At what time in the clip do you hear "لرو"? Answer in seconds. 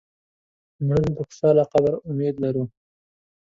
2.43-2.63